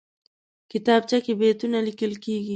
[0.71, 2.49] کتابچه کې بیتونه لیکل کېږي